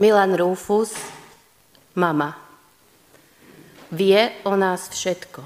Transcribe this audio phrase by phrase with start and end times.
[0.00, 0.96] Milan Rufus,
[1.92, 2.32] mama.
[3.92, 5.44] Vie o nás všetko,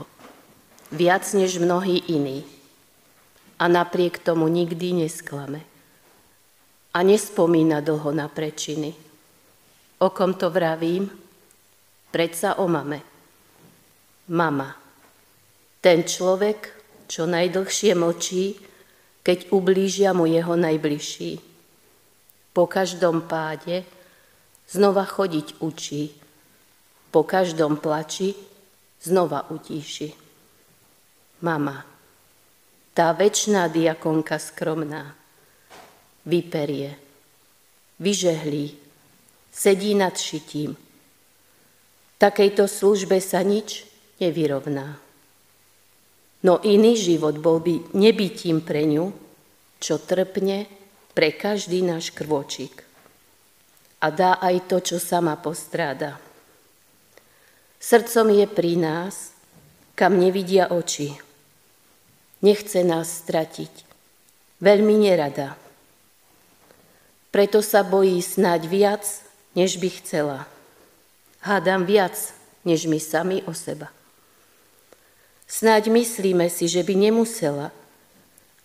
[0.94, 2.46] viac než mnohí iní.
[3.58, 5.58] A napriek tomu nikdy nesklame.
[6.94, 8.94] A nespomína dlho na prečiny.
[9.98, 11.10] O kom to vravím?
[12.14, 13.02] Predsa o mame.
[14.30, 14.70] Mama.
[15.82, 16.70] Ten človek,
[17.10, 18.54] čo najdlhšie mlčí,
[19.26, 21.42] keď ublížia mu jeho najbližší.
[22.54, 23.82] Po každom páde,
[24.68, 26.02] znova chodiť učí.
[27.10, 28.34] Po každom plači
[29.02, 30.10] znova utíši.
[31.44, 31.84] Mama,
[32.96, 35.14] tá väčšiná diakonka skromná,
[36.24, 36.96] vyperie,
[38.00, 38.74] vyžehlí,
[39.52, 40.74] sedí nad šitím.
[42.18, 43.84] Takejto službe sa nič
[44.22, 44.96] nevyrovná.
[46.44, 49.12] No iný život bol by nebytím pre ňu,
[49.80, 50.64] čo trpne
[51.12, 52.83] pre každý náš krvočík
[54.04, 56.20] a dá aj to, čo sama postráda.
[57.80, 59.32] Srdcom je pri nás,
[59.96, 61.16] kam nevidia oči.
[62.44, 63.72] Nechce nás stratiť,
[64.60, 65.56] veľmi nerada.
[67.32, 69.04] Preto sa bojí snáď viac,
[69.56, 70.44] než by chcela.
[71.40, 72.36] Hádam viac,
[72.68, 73.88] než my sami o seba.
[75.48, 77.72] Snáď myslíme si, že by nemusela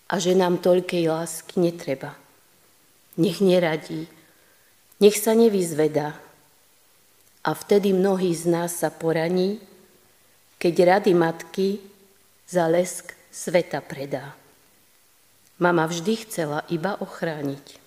[0.04, 2.12] a že nám toľkej lásky netreba.
[3.16, 4.04] Nech neradí,
[5.00, 6.14] nech sa nevyzvedá.
[7.40, 9.58] A vtedy mnohí z nás sa poraní,
[10.60, 11.80] keď rady matky
[12.44, 14.36] za lesk sveta predá.
[15.56, 17.80] Mama vždy chcela iba ochrániť.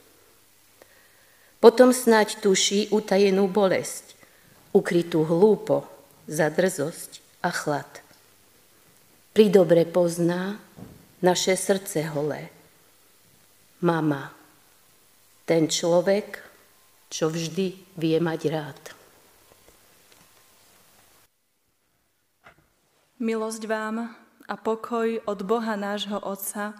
[1.62, 4.18] Potom snáď tuší utajenú bolesť,
[4.74, 5.86] ukrytú hlúpo
[6.26, 7.88] za drzosť a chlad.
[9.32, 10.60] Pri dobre pozná
[11.24, 12.52] naše srdce holé.
[13.80, 14.34] Mama,
[15.48, 16.53] ten človek,
[17.14, 18.82] čo vždy vie mať rád.
[23.22, 24.10] Milosť vám
[24.50, 26.74] a pokoj od Boha nášho Otca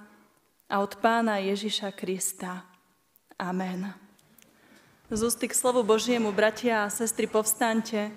[0.66, 2.66] a od Pána Ježiša Krista.
[3.38, 3.94] Amen.
[5.14, 8.10] Z ústy k slovu Božiemu, bratia a sestry, povstante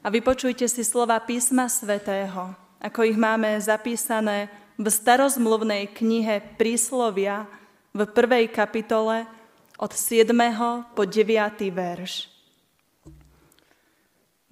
[0.00, 4.48] a vypočujte si slova písma svätého, ako ich máme zapísané
[4.80, 7.44] v starozmluvnej knihe Príslovia
[7.92, 9.28] v prvej kapitole
[9.78, 10.32] od 7.
[10.92, 11.72] po 9.
[11.72, 12.28] verš.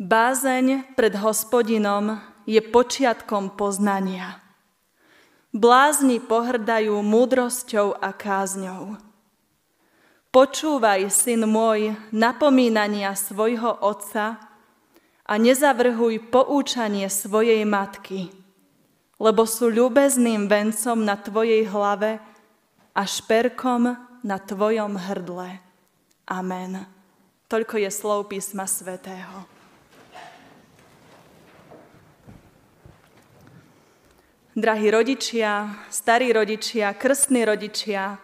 [0.00, 2.16] Bázeň pred hospodinom
[2.48, 4.40] je počiatkom poznania.
[5.52, 8.96] Blázni pohrdajú múdrosťou a kázňou.
[10.30, 14.38] Počúvaj, syn môj, napomínania svojho otca
[15.26, 18.30] a nezavrhuj poučanie svojej matky,
[19.18, 22.22] lebo sú ľubezným vencom na tvojej hlave
[22.94, 25.60] a šperkom na Tvojom hrdle.
[26.28, 26.86] Amen.
[27.50, 29.48] Toľko je slov písma svätého.
[34.54, 38.18] Drahí rodičia, starí rodičia, krstní rodičia,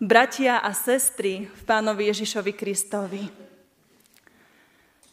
[0.00, 3.22] bratia a sestry v Pánovi Ježišovi Kristovi.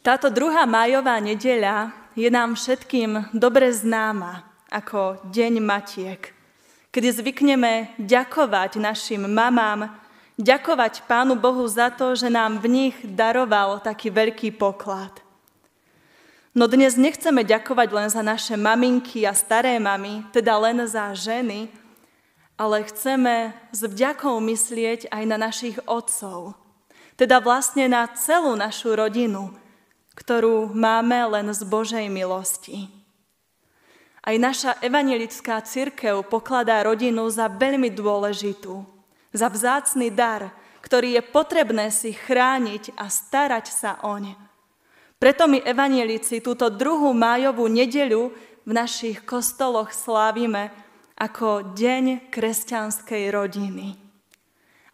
[0.04, 6.43] Táto druhá májová nedeľa je nám všetkým dobre známa ako Deň Matiek
[6.94, 9.90] kedy zvykneme ďakovať našim mamám,
[10.38, 15.26] ďakovať Pánu Bohu za to, že nám v nich daroval taký veľký poklad.
[16.54, 21.66] No dnes nechceme ďakovať len za naše maminky a staré mamy, teda len za ženy,
[22.62, 26.54] ale chceme s vďakou myslieť aj na našich otcov,
[27.18, 29.50] teda vlastne na celú našu rodinu,
[30.14, 33.03] ktorú máme len z Božej milosti.
[34.24, 38.88] Aj naša evangelická církev pokladá rodinu za veľmi dôležitú,
[39.36, 44.40] za vzácný dar, ktorý je potrebné si chrániť a starať sa oň.
[45.20, 48.32] Preto my evanielici túto druhú májovú nedeľu
[48.64, 50.72] v našich kostoloch slávime
[51.20, 54.00] ako Deň kresťanskej rodiny.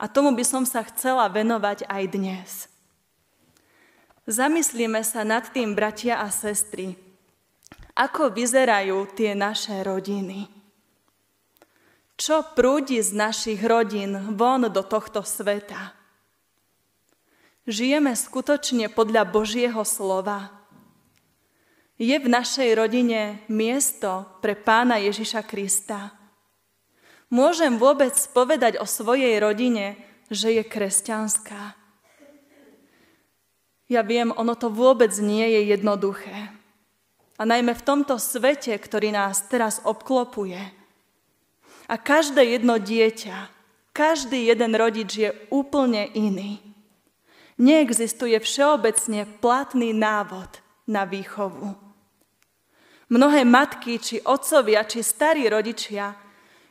[0.01, 2.49] A tomu by som sa chcela venovať aj dnes.
[4.29, 7.08] Zamyslíme sa nad tým, bratia a sestry,
[7.99, 10.47] ako vyzerajú tie naše rodiny.
[12.15, 15.91] Čo prúdi z našich rodín von do tohto sveta?
[17.67, 20.51] Žijeme skutočne podľa Božieho slova.
[21.99, 26.15] Je v našej rodine miesto pre pána Ježiša Krista.
[27.27, 29.99] Môžem vôbec povedať o svojej rodine,
[30.31, 31.75] že je kresťanská.
[33.91, 36.58] Ja viem, ono to vôbec nie je jednoduché.
[37.39, 40.59] A najmä v tomto svete, ktorý nás teraz obklopuje.
[41.87, 43.47] A každé jedno dieťa,
[43.95, 46.59] každý jeden rodič je úplne iný.
[47.55, 51.75] Neexistuje všeobecne platný návod na výchovu.
[53.09, 56.13] Mnohé matky, či otcovia, či starí rodičia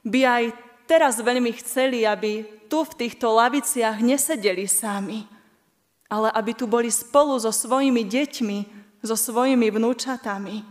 [0.06, 0.44] by aj
[0.86, 5.26] teraz veľmi chceli, aby tu v týchto laviciach nesedeli sami,
[6.06, 8.58] ale aby tu boli spolu so svojimi deťmi,
[9.02, 10.64] so svojimi vnúčatami.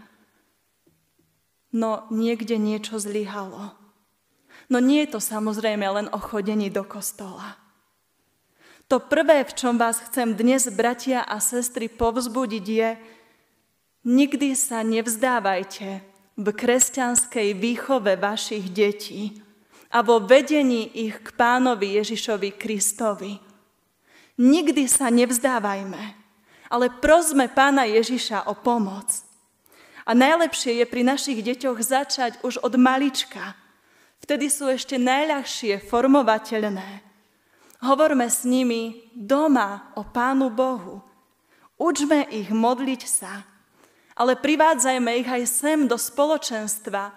[1.75, 3.75] No niekde niečo zlyhalo.
[4.67, 7.55] No nie je to samozrejme len o chodení do kostola.
[8.87, 12.89] To prvé, v čom vás chcem dnes, bratia a sestry, povzbudiť je,
[14.07, 15.99] nikdy sa nevzdávajte
[16.39, 19.43] v kresťanskej výchove vašich detí
[19.91, 23.39] a vo vedení ich k pánovi Ježišovi Kristovi.
[24.39, 26.26] Nikdy sa nevzdávajme,
[26.67, 29.23] ale prosme pána Ježiša o pomoc.
[30.07, 33.59] A najlepšie je pri našich deťoch začať už od malička.
[34.23, 37.07] Vtedy sú ešte najľahšie formovateľné
[37.77, 41.05] Hovorme s nimi doma o Pánu Bohu.
[41.77, 43.45] Učme ich modliť sa,
[44.17, 47.13] ale privádzajme ich aj sem do spoločenstva,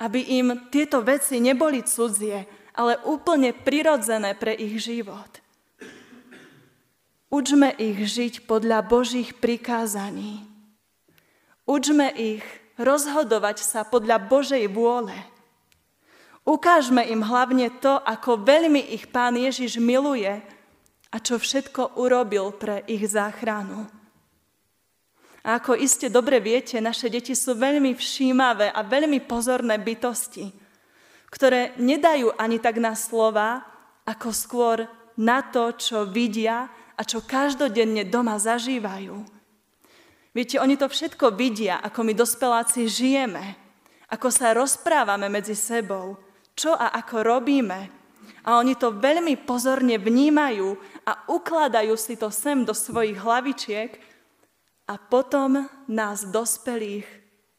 [0.00, 5.41] aby im tieto veci neboli cudzie, ale úplne prirodzené pre ich život.
[7.32, 10.44] Učme ich žiť podľa Božích prikázaní.
[11.64, 12.44] Učme ich
[12.76, 15.16] rozhodovať sa podľa Božej vôle.
[16.44, 20.28] Ukážme im hlavne to, ako veľmi ich Pán Ježiš miluje
[21.08, 23.88] a čo všetko urobil pre ich záchranu.
[25.40, 30.52] A ako iste dobre viete, naše deti sú veľmi všímavé a veľmi pozorné bytosti,
[31.32, 33.64] ktoré nedajú ani tak na slova,
[34.04, 34.84] ako skôr
[35.16, 39.24] na to, čo vidia a čo každodenne doma zažívajú.
[40.32, 43.56] Viete, oni to všetko vidia, ako my dospeláci žijeme,
[44.08, 46.16] ako sa rozprávame medzi sebou,
[46.56, 47.80] čo a ako robíme.
[48.42, 50.74] A oni to veľmi pozorne vnímajú
[51.04, 53.90] a ukladajú si to sem do svojich hlavičiek
[54.88, 57.06] a potom nás dospelých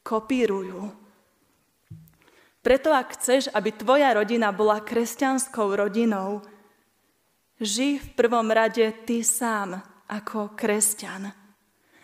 [0.03, 0.91] kopírujú.
[2.63, 6.39] Preto ak chceš, aby tvoja rodina bola kresťanskou rodinou,
[7.63, 9.79] ži v prvom rade ty sám
[10.11, 11.31] ako kresťan,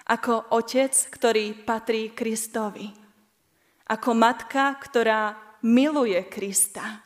[0.08, 2.90] ako otec, ktorý patrí Kristovi,
[3.86, 7.04] ako matka, ktorá miluje Krista.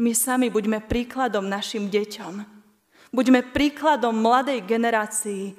[0.00, 2.34] My sami buďme príkladom našim deťom.
[3.10, 5.52] Buďme príkladom mladej generácii,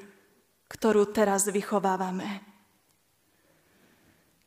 [0.71, 2.41] ktorú teraz vychovávame.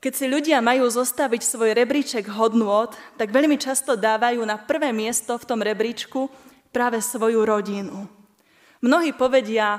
[0.00, 5.36] Keď si ľudia majú zostaviť svoj rebríček hodnôt, tak veľmi často dávajú na prvé miesto
[5.40, 6.28] v tom rebríčku
[6.74, 8.10] práve svoju rodinu.
[8.82, 9.78] Mnohí povedia,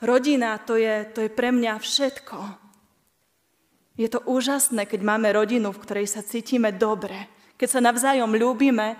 [0.00, 2.38] rodina to je, to je pre mňa všetko.
[4.00, 7.28] Je to úžasné, keď máme rodinu, v ktorej sa cítime dobre,
[7.60, 8.96] keď sa navzájom ľúbime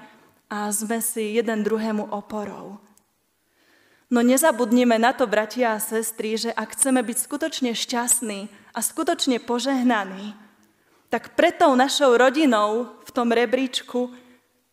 [0.52, 2.76] a sme si jeden druhému oporou.
[4.10, 9.40] No nezabudnime na to, bratia a sestry, že ak chceme byť skutočne šťastní a skutočne
[9.40, 10.34] požehnaní,
[11.08, 14.10] tak pred našou rodinou v tom rebríčku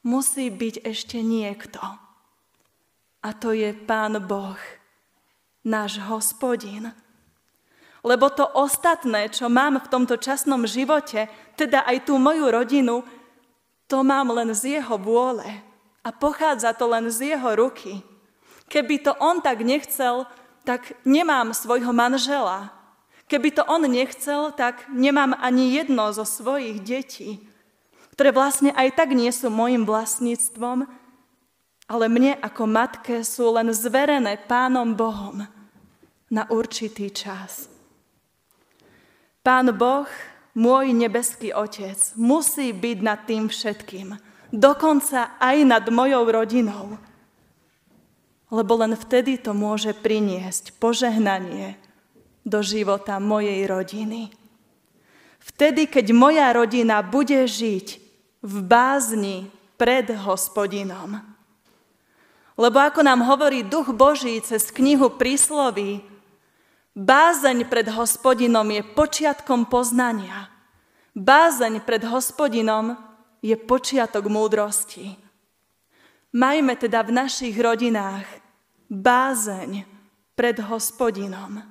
[0.01, 2.06] musí byť ešte niekto.
[3.23, 4.59] A to je Pán Boh,
[5.65, 6.93] náš hospodin
[8.07, 11.27] lebo to ostatné, čo mám v tomto časnom živote,
[11.59, 13.03] teda aj tú moju rodinu,
[13.91, 15.43] to mám len z jeho vôle
[16.03, 17.99] a pochádza to len z jeho ruky.
[18.71, 20.23] Keby to on tak nechcel,
[20.63, 22.71] tak nemám svojho manžela.
[23.27, 27.43] Keby to on nechcel, tak nemám ani jedno zo svojich detí,
[28.15, 30.87] ktoré vlastne aj tak nie sú môjim vlastníctvom,
[31.87, 35.39] ale mne ako matke sú len zverené Pánom Bohom
[36.27, 37.71] na určitý čas.
[39.39, 40.07] Pán Boh,
[40.59, 44.19] môj nebeský Otec, musí byť nad tým všetkým,
[44.51, 46.99] dokonca aj nad mojou rodinou.
[48.51, 51.79] Lebo len vtedy to môže priniesť požehnanie
[52.43, 54.31] do života mojej rodiny.
[55.39, 57.87] Vtedy, keď moja rodina bude žiť
[58.43, 59.47] v bázni
[59.79, 61.36] pred hospodinom.
[62.57, 66.01] Lebo ako nám hovorí Duch Boží cez knihu prísloví,
[66.97, 70.49] Bázeň pred hospodinom je počiatkom poznania.
[71.13, 72.97] Bázeň pred hospodinom
[73.45, 75.13] je počiatok múdrosti.
[76.33, 78.25] Majme teda v našich rodinách
[78.89, 79.85] bázeň
[80.33, 81.61] pred hospodinom.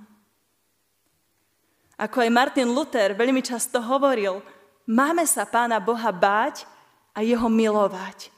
[1.98, 4.38] Ako aj Martin Luther veľmi často hovoril,
[4.86, 6.70] máme sa Pána Boha báť
[7.10, 8.35] a Jeho milovať.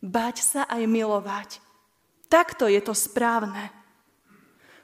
[0.00, 1.60] Báť sa aj milovať.
[2.32, 3.68] Takto je to správne.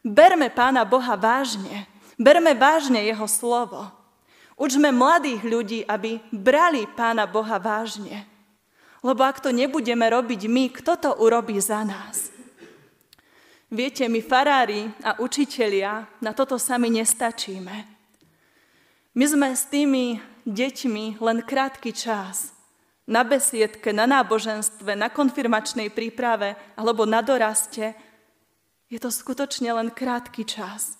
[0.04, 1.88] Berme Pána Boha vážne.
[2.20, 3.88] Berme vážne Jeho slovo.
[4.56, 8.24] Učme mladých ľudí, aby brali Pána Boha vážne.
[9.04, 12.32] Lebo ak to nebudeme robiť my, kto to urobí za nás?
[13.68, 17.76] Viete, my farári a učitelia na toto sami nestačíme.
[19.12, 22.55] My sme s tými deťmi len krátky čas.
[23.06, 27.94] Na besiedke, na náboženstve, na konfirmačnej príprave alebo na doraste.
[28.90, 30.98] Je to skutočne len krátky čas.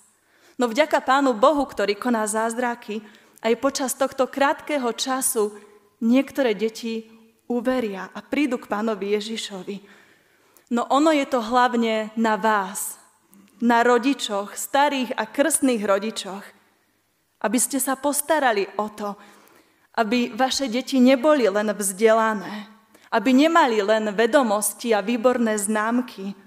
[0.55, 3.03] No vďaka Pánu Bohu, ktorý koná zázraky,
[3.43, 5.53] aj počas tohto krátkeho času
[6.01, 7.05] niektoré deti
[7.47, 9.77] uveria a prídu k Pánovi Ježišovi.
[10.73, 12.99] No ono je to hlavne na vás,
[13.63, 16.43] na rodičoch, starých a krstných rodičoch,
[17.41, 19.15] aby ste sa postarali o to,
[19.97, 22.69] aby vaše deti neboli len vzdelané,
[23.09, 26.37] aby nemali len vedomosti a výborné známky,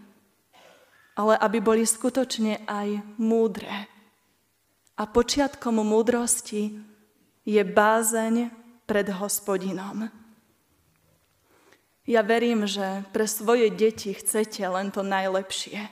[1.19, 3.91] ale aby boli skutočne aj múdre.
[4.95, 6.79] A počiatkom múdrosti
[7.43, 8.55] je bázeň
[8.87, 10.07] pred hospodinom.
[12.07, 15.91] Ja verím, že pre svoje deti chcete len to najlepšie.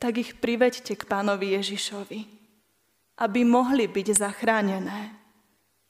[0.00, 2.20] Tak ich priveďte k pánovi Ježišovi,
[3.20, 5.19] aby mohli byť zachránené,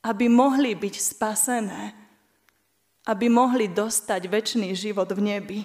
[0.00, 1.92] aby mohli byť spasené,
[3.08, 5.60] aby mohli dostať väčší život v nebi.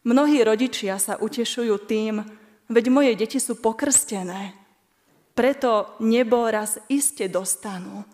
[0.00, 2.24] Mnohí rodičia sa utešujú tým,
[2.72, 4.56] veď moje deti sú pokrstené,
[5.36, 8.08] preto nebo raz iste dostanú.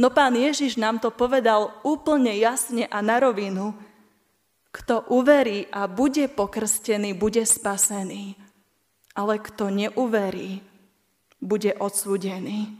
[0.00, 3.76] No pán Ježiš nám to povedal úplne jasne a na rovinu.
[4.72, 8.38] Kto uverí a bude pokrstený, bude spasený.
[9.12, 10.62] Ale kto neuverí,
[11.42, 12.79] bude odsúdený.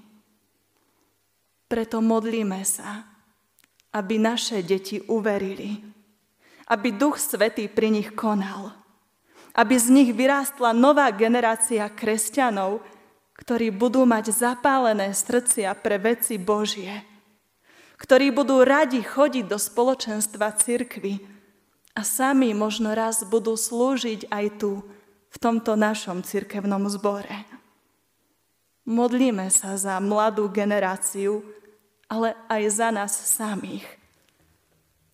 [1.70, 3.06] Preto modlíme sa,
[3.94, 5.78] aby naše deti uverili,
[6.66, 8.74] aby Duch Svetý pri nich konal,
[9.54, 12.82] aby z nich vyrástla nová generácia kresťanov,
[13.38, 17.06] ktorí budú mať zapálené srdcia pre veci Božie
[18.00, 21.20] ktorí budú radi chodiť do spoločenstva cirkvy
[21.92, 24.80] a sami možno raz budú slúžiť aj tu,
[25.30, 27.44] v tomto našom cirkevnom zbore.
[28.88, 31.44] Modlíme sa za mladú generáciu,
[32.10, 33.86] ale aj za nás samých,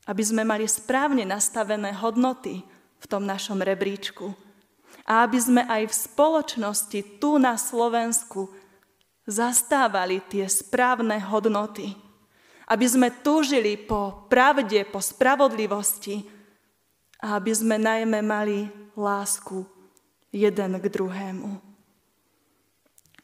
[0.08, 2.64] aby sme mali správne nastavené hodnoty
[2.96, 4.32] v tom našom rebríčku
[5.04, 8.48] a aby sme aj v spoločnosti tu na Slovensku
[9.28, 11.92] zastávali tie správne hodnoty,
[12.66, 16.24] aby sme túžili po pravde, po spravodlivosti
[17.20, 19.68] a aby sme najmä mali lásku
[20.32, 21.50] jeden k druhému.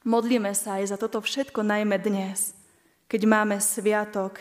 [0.03, 2.59] Modlíme sa aj za toto všetko najmä dnes,
[3.13, 4.41] keď máme sviatok,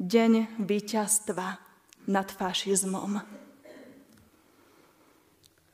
[0.00, 1.60] deň víťazstva
[2.08, 3.20] nad fašizmom.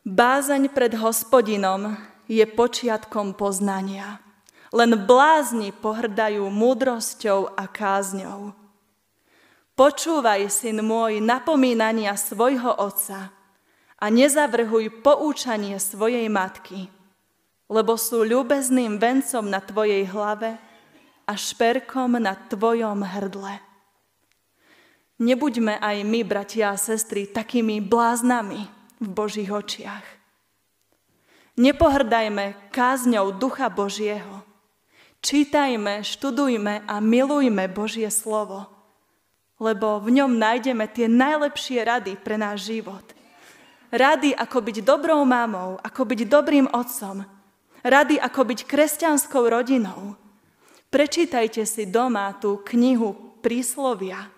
[0.03, 1.95] Bázeň pred hospodinom
[2.27, 4.19] je počiatkom poznania.
[4.75, 8.59] Len blázni pohrdajú múdrosťou a kázňou.
[9.79, 13.31] Počúvaj, syn môj, napomínania svojho otca
[14.03, 16.91] a nezavrhuj poučanie svojej matky,
[17.71, 20.66] lebo sú ľubezným vencom na tvojej hlave
[21.27, 23.59] a šperkom na tvojom hrdle.
[25.19, 28.69] Nebuďme aj my, bratia a sestry, takými bláznami
[29.03, 30.05] v Božích očiach.
[31.57, 34.47] Nepohrdajme kázňou Ducha Božieho,
[35.27, 38.71] Čítajme, študujme a milujme Božie slovo,
[39.59, 43.03] lebo v ňom nájdeme tie najlepšie rady pre náš život.
[43.91, 47.27] Rady, ako byť dobrou mamou, ako byť dobrým otcom.
[47.83, 50.15] Rady, ako byť kresťanskou rodinou.
[50.97, 53.13] Prečítajte si doma tú knihu
[53.45, 54.33] Príslovia,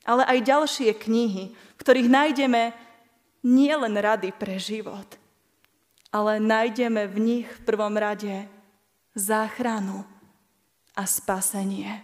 [0.00, 2.72] ale aj ďalšie knihy, v ktorých nájdeme
[3.44, 5.04] nielen rady pre život,
[6.08, 8.48] ale nájdeme v nich v prvom rade
[9.12, 10.08] záchranu
[10.96, 12.00] a spasenie.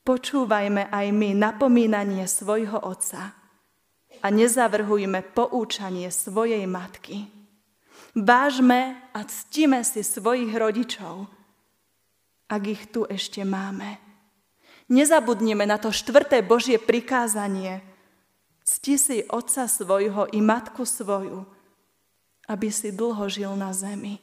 [0.00, 3.36] Počúvajme aj my napomínanie svojho otca
[4.24, 7.28] a nezavrhujme poučanie svojej matky.
[8.16, 11.28] Vážme a ctime si svojich rodičov,
[12.50, 14.02] ak ich tu ešte máme.
[14.90, 17.78] Nezabudnime na to štvrté Božie prikázanie.
[18.66, 21.46] Cti si otca svojho i matku svoju,
[22.50, 24.18] aby si dlho žil na zemi.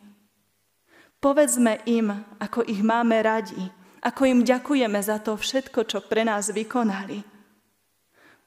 [1.23, 3.71] Povedzme im, ako ich máme radi,
[4.03, 7.23] ako im ďakujeme za to všetko, čo pre nás vykonali.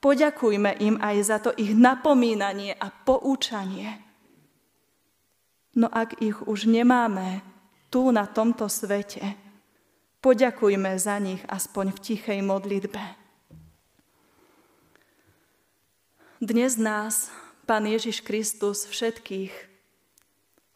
[0.00, 4.00] Poďakujme im aj za to ich napomínanie a poučanie.
[5.76, 7.44] No ak ich už nemáme
[7.92, 9.49] tu na tomto svete,
[10.20, 13.00] poďakujme za nich aspoň v tichej modlitbe.
[16.40, 17.28] Dnes nás
[17.68, 19.52] Pán Ježiš Kristus všetkých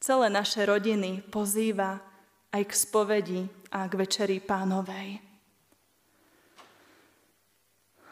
[0.00, 2.04] celé naše rodiny pozýva
[2.52, 3.40] aj k spovedi
[3.72, 5.24] a k večeri pánovej.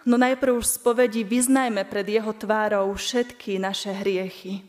[0.09, 4.65] No najprv v spovedi vyznajme pred jeho tvárou všetky naše hriechy.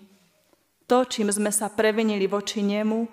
[0.86, 3.08] To, čím sme sa previnili voči nemu,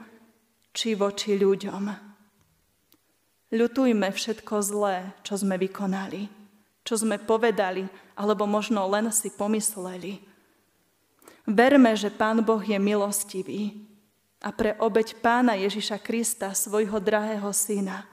[0.75, 2.10] či voči ľuďom.
[3.51, 6.31] Ľutujme všetko zlé, čo sme vykonali,
[6.87, 10.23] čo sme povedali, alebo možno len si pomysleli.
[11.51, 13.91] Verme, že Pán Boh je milostivý
[14.39, 18.07] a pre obeď Pána Ježiša Krista, svojho drahého syna,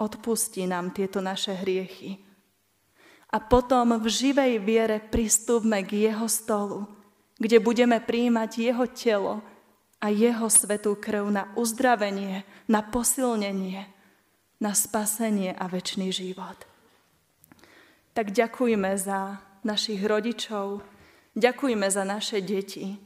[0.00, 2.18] odpustí nám tieto naše hriechy
[3.30, 6.90] a potom v živej viere pristúpme k jeho stolu,
[7.38, 9.34] kde budeme príjmať jeho telo
[10.02, 13.86] a jeho svetú krv na uzdravenie, na posilnenie,
[14.60, 16.68] na spasenie a väčší život.
[18.12, 20.84] Tak ďakujme za našich rodičov,
[21.32, 23.00] ďakujme za naše deti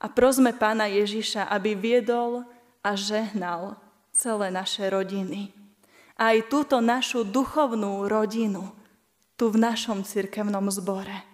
[0.00, 2.48] a prosme Pána Ježiša, aby viedol
[2.80, 3.76] a žehnal
[4.12, 5.52] celé naše rodiny.
[6.14, 8.72] Aj túto našu duchovnú rodinu,
[9.34, 11.26] tu v našom cirkevnom zbore.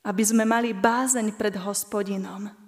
[0.00, 2.59] Aby sme mali bázeň pred hospodinom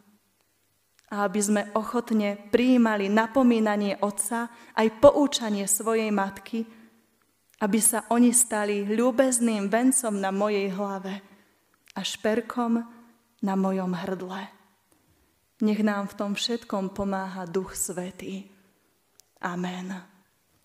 [1.12, 6.64] a aby sme ochotne prijímali napomínanie otca aj poučanie svojej matky,
[7.60, 11.20] aby sa oni stali ľúbezným vencom na mojej hlave
[11.92, 12.80] a šperkom
[13.44, 14.48] na mojom hrdle.
[15.62, 18.48] Nech nám v tom všetkom pomáha Duch Svetý.
[19.44, 20.11] Amen.